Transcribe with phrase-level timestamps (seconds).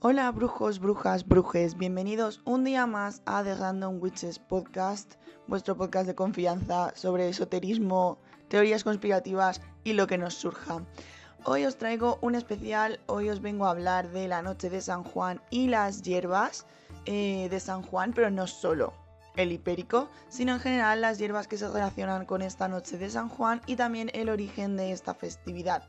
[0.00, 5.16] Hola brujos, brujas, brujes, bienvenidos un día más a The Random Witches Podcast,
[5.46, 8.16] vuestro podcast de confianza sobre esoterismo,
[8.48, 10.82] teorías conspirativas y lo que nos surja.
[11.44, 15.04] Hoy os traigo un especial, hoy os vengo a hablar de la noche de San
[15.04, 16.64] Juan y las hierbas
[17.04, 18.94] eh, de San Juan, pero no solo
[19.38, 23.28] el hipérico, sino en general las hierbas que se relacionan con esta noche de San
[23.28, 25.88] Juan y también el origen de esta festividad.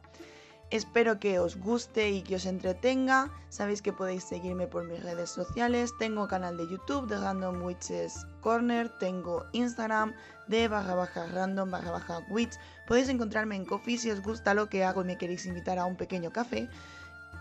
[0.71, 3.32] Espero que os guste y que os entretenga.
[3.50, 5.91] Sabéis que podéis seguirme por mis redes sociales.
[5.97, 8.88] Tengo canal de YouTube de Random Witches Corner.
[9.00, 10.13] Tengo Instagram
[10.47, 12.54] de barra baja random barra baja witch.
[12.88, 15.86] Podéis encontrarme en Coffee si os gusta lo que hago y me queréis invitar a
[15.86, 16.69] un pequeño café.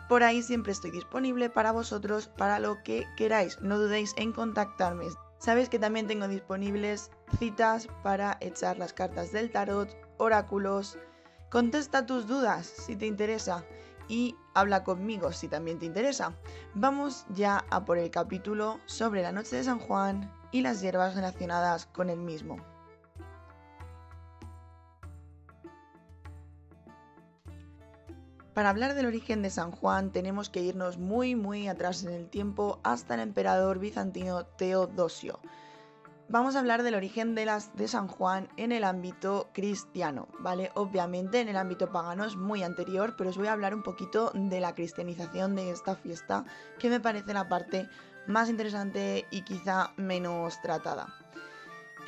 [0.09, 3.61] Por ahí siempre estoy disponible para vosotros, para lo que queráis.
[3.61, 5.05] No dudéis en contactarme.
[5.38, 9.88] Sabéis que también tengo disponibles citas para echar las cartas del tarot,
[10.19, 10.98] oráculos,
[11.51, 13.64] Contesta tus dudas si te interesa
[14.06, 16.34] y habla conmigo si también te interesa.
[16.75, 21.14] Vamos ya a por el capítulo sobre la noche de San Juan y las hierbas
[21.14, 22.59] relacionadas con el mismo.
[28.59, 32.28] Para hablar del origen de San Juan tenemos que irnos muy muy atrás en el
[32.28, 35.39] tiempo hasta el emperador bizantino Teodosio
[36.28, 40.73] vamos a hablar del origen de, las, de San Juan en el ámbito cristiano, ¿vale?
[40.75, 44.33] Obviamente en el ámbito pagano es muy anterior, pero os voy a hablar un poquito
[44.34, 46.45] de la cristianización de esta fiesta,
[46.81, 47.89] que me parece la parte
[48.27, 51.06] más interesante y quizá menos tratada.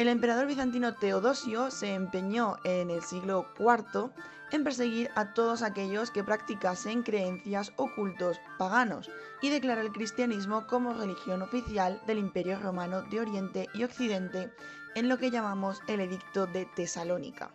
[0.01, 4.11] El emperador bizantino Teodosio se empeñó en el siglo IV
[4.51, 9.11] en perseguir a todos aquellos que practicasen creencias o cultos paganos
[9.43, 14.51] y declarar el cristianismo como religión oficial del Imperio Romano de Oriente y Occidente
[14.95, 17.51] en lo que llamamos el Edicto de Tesalónica.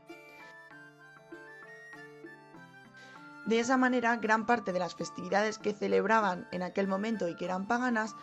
[3.48, 7.46] De esa manera, gran parte de las festividades que celebraban en aquel momento y que
[7.46, 8.14] eran paganas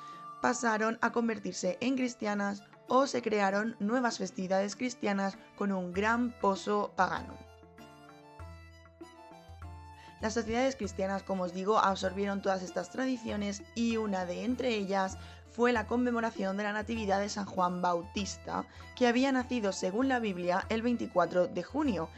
[0.41, 6.93] pasaron a convertirse en cristianas o se crearon nuevas festividades cristianas con un gran pozo
[6.97, 7.35] pagano.
[10.21, 15.19] Las sociedades cristianas, como os digo, absorbieron todas estas tradiciones y una de entre ellas
[15.51, 20.21] fue la conmemoración de la Natividad de San Juan Bautista, que había nacido según la
[20.21, 22.09] Biblia el 24 de junio,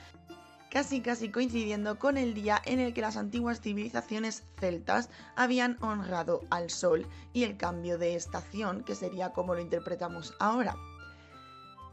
[0.74, 6.40] casi casi coincidiendo con el día en el que las antiguas civilizaciones celtas habían honrado
[6.50, 10.74] al sol y el cambio de estación, que sería como lo interpretamos ahora.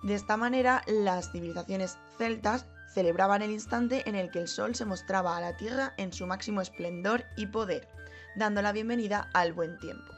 [0.01, 4.85] De esta manera, las civilizaciones celtas celebraban el instante en el que el sol se
[4.85, 7.87] mostraba a la Tierra en su máximo esplendor y poder,
[8.35, 10.11] dando la bienvenida al buen tiempo.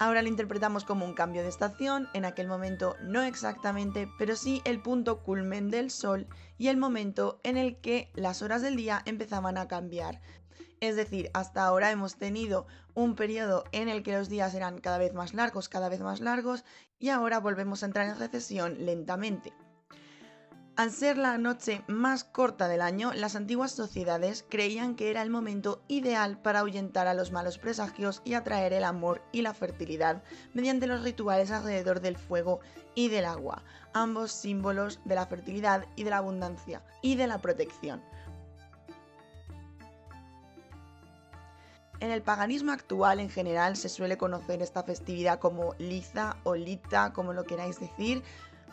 [0.00, 4.62] Ahora lo interpretamos como un cambio de estación, en aquel momento no exactamente, pero sí
[4.64, 9.02] el punto culmen del sol y el momento en el que las horas del día
[9.06, 10.20] empezaban a cambiar.
[10.80, 14.98] Es decir, hasta ahora hemos tenido un periodo en el que los días eran cada
[14.98, 16.64] vez más largos, cada vez más largos,
[17.00, 19.52] y ahora volvemos a entrar en recesión lentamente.
[20.78, 25.28] Al ser la noche más corta del año, las antiguas sociedades creían que era el
[25.28, 30.22] momento ideal para ahuyentar a los malos presagios y atraer el amor y la fertilidad
[30.54, 32.60] mediante los rituales alrededor del fuego
[32.94, 37.38] y del agua, ambos símbolos de la fertilidad y de la abundancia y de la
[37.38, 38.00] protección.
[41.98, 47.12] En el paganismo actual en general se suele conocer esta festividad como Liza o Lita,
[47.12, 48.22] como lo queráis decir,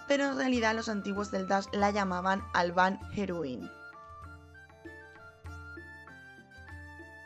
[0.08, 3.70] pero en realidad los antiguos celtas la llamaban Alban Heruin.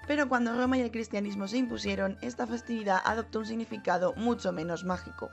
[0.10, 4.84] Pero cuando Roma y el cristianismo se impusieron, esta festividad adoptó un significado mucho menos
[4.84, 5.30] mágico,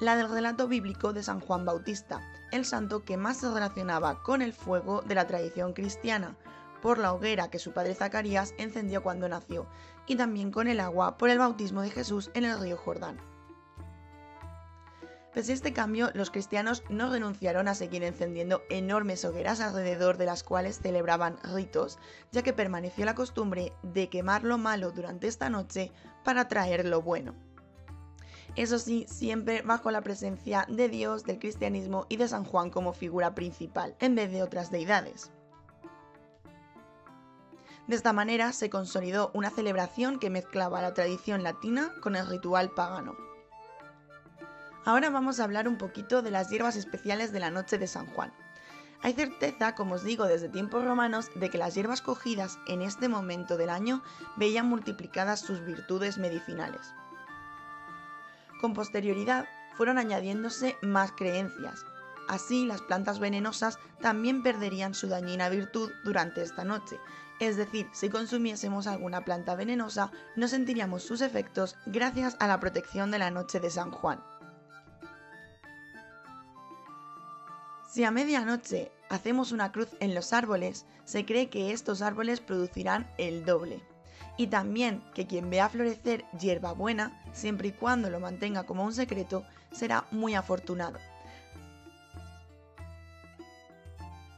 [0.00, 2.20] la del relato bíblico de San Juan Bautista,
[2.50, 6.36] el santo que más se relacionaba con el fuego de la tradición cristiana,
[6.82, 9.68] por la hoguera que su padre Zacarías encendió cuando nació,
[10.08, 13.20] y también con el agua por el bautismo de Jesús en el río Jordán.
[15.36, 20.24] Pese a este cambio, los cristianos no renunciaron a seguir encendiendo enormes hogueras alrededor de
[20.24, 21.98] las cuales celebraban ritos,
[22.32, 25.92] ya que permaneció la costumbre de quemar lo malo durante esta noche
[26.24, 27.34] para traer lo bueno.
[28.54, 32.94] Eso sí, siempre bajo la presencia de Dios, del cristianismo y de San Juan como
[32.94, 35.32] figura principal, en vez de otras deidades.
[37.86, 42.70] De esta manera se consolidó una celebración que mezclaba la tradición latina con el ritual
[42.70, 43.25] pagano.
[44.86, 48.06] Ahora vamos a hablar un poquito de las hierbas especiales de la noche de San
[48.06, 48.32] Juan.
[49.02, 53.08] Hay certeza, como os digo desde tiempos romanos, de que las hierbas cogidas en este
[53.08, 54.04] momento del año
[54.36, 56.94] veían multiplicadas sus virtudes medicinales.
[58.60, 61.84] Con posterioridad fueron añadiéndose más creencias,
[62.28, 66.98] Así, las plantas venenosas también perderían su dañina virtud durante esta noche.
[67.38, 73.10] Es decir, si consumiésemos alguna planta venenosa, no sentiríamos sus efectos gracias a la protección
[73.10, 74.20] de la noche de San Juan.
[77.88, 83.08] Si a medianoche hacemos una cruz en los árboles, se cree que estos árboles producirán
[83.16, 83.80] el doble.
[84.36, 89.44] Y también que quien vea florecer hierbabuena, siempre y cuando lo mantenga como un secreto,
[89.72, 90.98] será muy afortunado.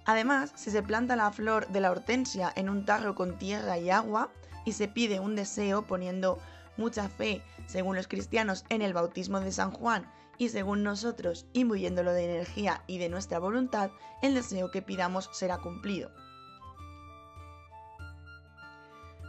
[0.05, 3.91] Además, si se planta la flor de la hortensia en un tarro con tierra y
[3.91, 4.31] agua
[4.65, 6.39] y se pide un deseo poniendo
[6.77, 10.07] mucha fe, según los cristianos, en el bautismo de San Juan
[10.39, 13.91] y según nosotros, imbuyéndolo de energía y de nuestra voluntad,
[14.23, 16.11] el deseo que pidamos será cumplido.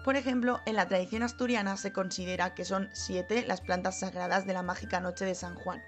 [0.06, 4.54] Por ejemplo, en la tradición asturiana se considera que son siete las plantas sagradas de
[4.54, 5.82] la mágica noche de San Juan,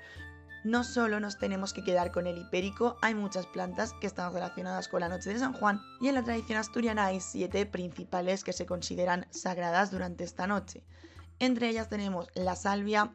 [0.64, 4.88] no solo nos tenemos que quedar con el hipérico, hay muchas plantas que están relacionadas
[4.88, 8.54] con la noche de San Juan y en la tradición asturiana hay siete principales que
[8.54, 10.84] se consideran sagradas durante esta noche.
[11.40, 13.12] Entre ellas tenemos la salvia,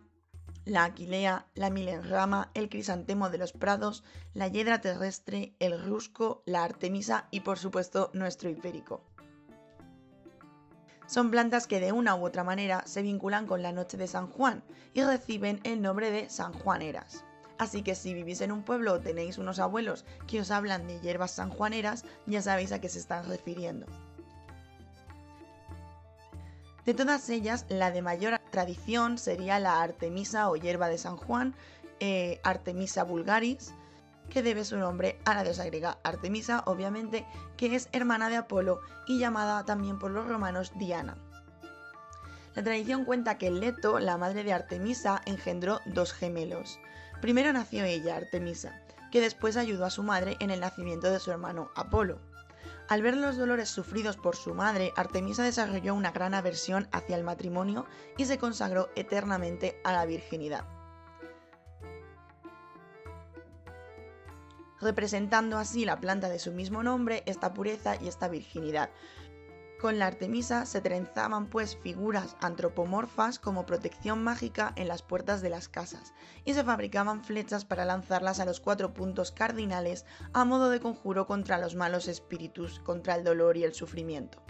[0.66, 4.04] la aquilea, la milenrama, el crisantemo de los prados,
[4.34, 9.04] la hiedra terrestre, el rusco, la artemisa y por supuesto nuestro hipérico.
[11.06, 14.26] Son plantas que de una u otra manera se vinculan con la noche de San
[14.26, 17.24] Juan y reciben el nombre de sanjuaneras.
[17.58, 21.00] Así que si vivís en un pueblo o tenéis unos abuelos que os hablan de
[21.00, 23.86] hierbas sanjuaneras, ya sabéis a qué se están refiriendo.
[26.86, 31.56] De todas ellas, la de mayor tradición sería la Artemisa o hierba de San Juan,
[31.98, 33.74] eh, Artemisa vulgaris,
[34.30, 38.80] que debe su nombre a la diosa griega Artemisa, obviamente, que es hermana de Apolo
[39.08, 41.16] y llamada también por los romanos Diana.
[42.54, 46.78] La tradición cuenta que Leto, la madre de Artemisa, engendró dos gemelos.
[47.20, 48.80] Primero nació ella, Artemisa,
[49.10, 52.20] que después ayudó a su madre en el nacimiento de su hermano Apolo.
[52.88, 57.24] Al ver los dolores sufridos por su madre, Artemisa desarrolló una gran aversión hacia el
[57.24, 57.84] matrimonio
[58.16, 60.64] y se consagró eternamente a la virginidad.
[64.80, 68.90] representando así la planta de su mismo nombre, esta pureza y esta virginidad,
[69.80, 75.50] con la Artemisa se trenzaban pues figuras antropomorfas como protección mágica en las puertas de
[75.50, 76.14] las casas
[76.44, 81.26] y se fabricaban flechas para lanzarlas a los cuatro puntos cardinales a modo de conjuro
[81.26, 84.42] contra los malos espíritus, contra el dolor y el sufrimiento.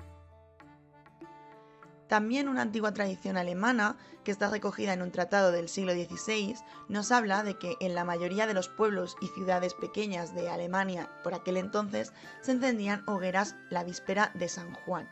[2.08, 6.54] También una antigua tradición alemana, que está recogida en un tratado del siglo XVI,
[6.88, 11.10] nos habla de que en la mayoría de los pueblos y ciudades pequeñas de Alemania
[11.24, 12.12] por aquel entonces
[12.42, 15.08] se encendían hogueras la víspera de San Juan.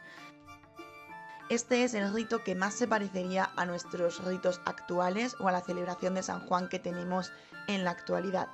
[1.50, 5.60] Este es el rito que más se parecería a nuestros ritos actuales o a la
[5.60, 7.32] celebración de San Juan que tenemos
[7.66, 8.48] en la actualidad.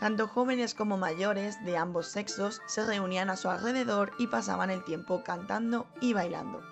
[0.00, 4.84] Tanto jóvenes como mayores de ambos sexos se reunían a su alrededor y pasaban el
[4.84, 6.62] tiempo cantando y bailando.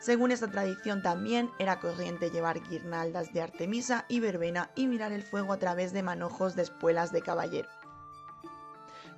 [0.00, 5.22] Según esta tradición también era corriente llevar guirnaldas de Artemisa y verbena y mirar el
[5.22, 7.68] fuego a través de manojos de espuelas de caballero,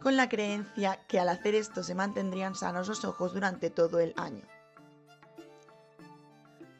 [0.02, 4.12] con la creencia que al hacer esto se mantendrían sanos los ojos durante todo el
[4.16, 4.44] año.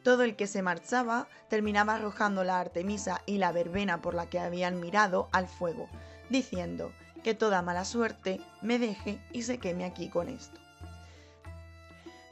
[0.03, 4.37] Todo el que se marchaba terminaba arrojando la Artemisa y la verbena por la que
[4.37, 5.87] habían mirado al fuego,
[6.29, 6.91] diciendo
[7.23, 10.62] que toda mala suerte me deje y se queme aquí con esto.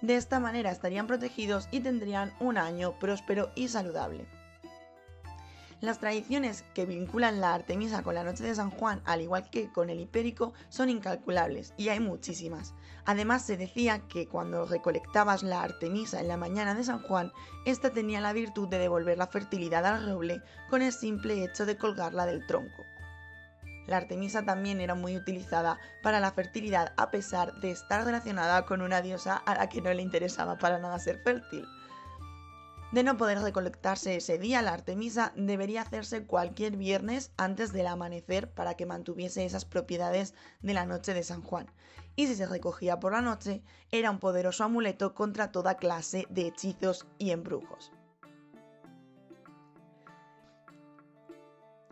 [0.01, 4.25] De esta manera estarían protegidos y tendrían un año próspero y saludable.
[5.79, 9.71] Las tradiciones que vinculan la Artemisa con la noche de San Juan, al igual que
[9.71, 12.75] con el Hipérico, son incalculables y hay muchísimas.
[13.03, 17.31] Además se decía que cuando recolectabas la Artemisa en la mañana de San Juan,
[17.65, 21.77] esta tenía la virtud de devolver la fertilidad al roble con el simple hecho de
[21.77, 22.85] colgarla del tronco.
[23.87, 28.81] La Artemisa también era muy utilizada para la fertilidad a pesar de estar relacionada con
[28.81, 31.67] una diosa a la que no le interesaba para nada ser fértil.
[32.91, 38.51] De no poder recolectarse ese día, la Artemisa debería hacerse cualquier viernes antes del amanecer
[38.51, 41.71] para que mantuviese esas propiedades de la noche de San Juan.
[42.17, 46.47] Y si se recogía por la noche, era un poderoso amuleto contra toda clase de
[46.47, 47.93] hechizos y embrujos.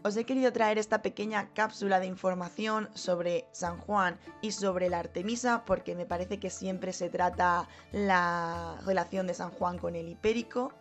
[0.01, 4.99] Os he querido traer esta pequeña cápsula de información sobre San Juan y sobre la
[4.99, 10.07] Artemisa porque me parece que siempre se trata la relación de San Juan con el
[10.07, 10.71] Hipérico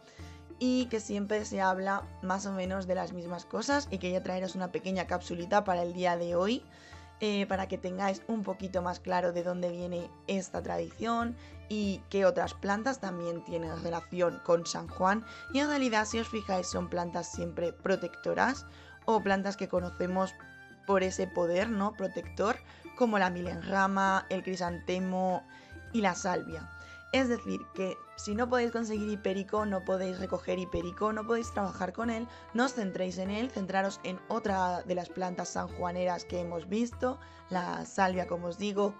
[0.60, 3.88] y que siempre se habla más o menos de las mismas cosas.
[3.90, 6.62] Y quería traeros una pequeña cápsulita para el día de hoy
[7.20, 11.36] eh, para que tengáis un poquito más claro de dónde viene esta tradición
[11.68, 15.24] y qué otras plantas también tienen relación con San Juan.
[15.52, 18.64] Y en realidad si os fijáis son plantas siempre protectoras
[19.10, 20.34] o plantas que conocemos
[20.86, 21.94] por ese poder, ¿no?
[21.94, 22.56] Protector,
[22.94, 25.42] como la milenrama, el crisantemo
[25.94, 26.68] y la salvia.
[27.14, 31.94] Es decir, que si no podéis conseguir hipérico, no podéis recoger hipérico, no podéis trabajar
[31.94, 36.40] con él, no os centréis en él, centraros en otra de las plantas sanjuaneras que
[36.40, 38.94] hemos visto, la salvia, como os digo,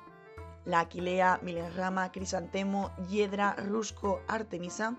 [0.65, 4.97] la aquilea, milenrama, crisantemo, hiedra, rusco, artemisa.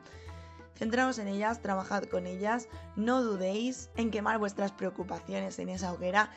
[0.75, 6.31] Centraos en ellas, trabajad con ellas, no dudéis en quemar vuestras preocupaciones en esa hoguera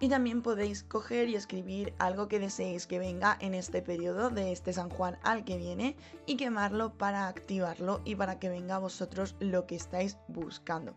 [0.00, 4.52] y también podéis coger y escribir algo que deseéis que venga en este periodo de
[4.52, 5.96] este San Juan al que viene
[6.26, 10.94] y quemarlo para activarlo y para que venga vosotros lo que estáis buscando.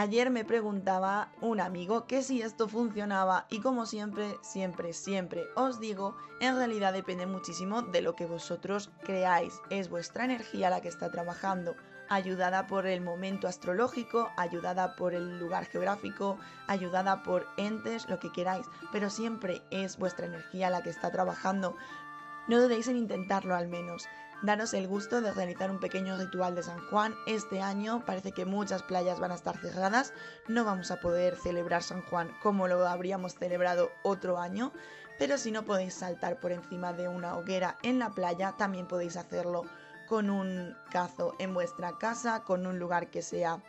[0.00, 5.80] Ayer me preguntaba un amigo que si esto funcionaba y como siempre, siempre, siempre os
[5.80, 9.60] digo, en realidad depende muchísimo de lo que vosotros creáis.
[9.70, 11.74] Es vuestra energía la que está trabajando
[12.08, 16.38] ayudada por el momento astrológico, ayudada por el lugar geográfico,
[16.68, 21.74] ayudada por entes, lo que queráis, pero siempre es vuestra energía la que está trabajando.
[22.46, 24.06] No dudéis en intentarlo al menos.
[24.40, 27.16] Daros el gusto de realizar un pequeño ritual de San Juan.
[27.26, 30.12] Este año parece que muchas playas van a estar cerradas,
[30.46, 34.72] no vamos a poder celebrar San Juan como lo habríamos celebrado otro año,
[35.18, 39.16] pero si no podéis saltar por encima de una hoguera en la playa, también podéis
[39.16, 39.64] hacerlo
[40.06, 43.60] con un cazo en vuestra casa, con un lugar que sea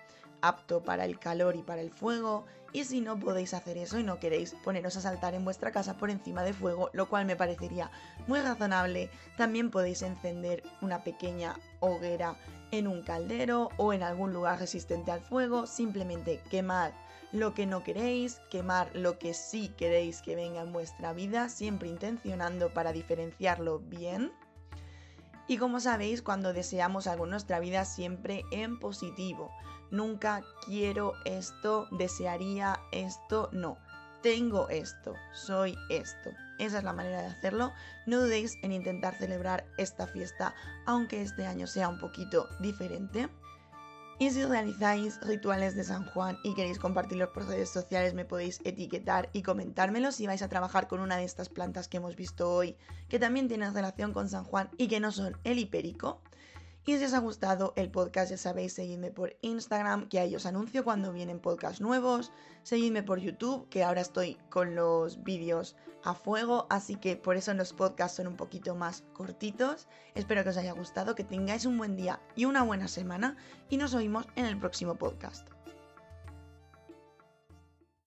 [0.42, 2.46] apto para el calor y para el fuego.
[2.72, 5.98] Y si no podéis hacer eso y no queréis poneros a saltar en vuestra casa
[5.98, 7.90] por encima de fuego, lo cual me parecería
[8.28, 12.36] muy razonable, también podéis encender una pequeña hoguera
[12.72, 16.94] en un caldero o en algún lugar resistente al fuego, simplemente quemar
[17.32, 21.90] lo que no queréis, quemar lo que sí queréis que venga en vuestra vida, siempre
[21.90, 24.32] intencionando para diferenciarlo bien
[25.50, 29.50] y como sabéis, cuando deseamos algo en nuestra vida siempre en positivo.
[29.92, 33.78] Nunca quiero esto, desearía esto, no.
[34.22, 36.30] Tengo esto, soy esto.
[36.60, 37.72] Esa es la manera de hacerlo.
[38.06, 40.54] No dudéis en intentar celebrar esta fiesta,
[40.86, 43.30] aunque este año sea un poquito diferente.
[44.22, 48.60] Y si realizáis rituales de San Juan y queréis compartirlos por redes sociales, me podéis
[48.66, 52.52] etiquetar y comentármelo si vais a trabajar con una de estas plantas que hemos visto
[52.52, 52.76] hoy,
[53.08, 56.22] que también tienen relación con San Juan y que no son el hipérico.
[56.86, 60.46] Y si os ha gustado el podcast, ya sabéis, seguidme por Instagram, que ahí os
[60.46, 62.32] anuncio cuando vienen podcasts nuevos.
[62.64, 67.54] Seguidme por YouTube, que ahora estoy con los vídeos a fuego, así que por eso
[67.54, 69.88] los podcasts son un poquito más cortitos.
[70.16, 73.38] Espero que os haya gustado, que tengáis un buen día y una buena semana
[73.70, 75.59] y nos oímos en el próximo podcast.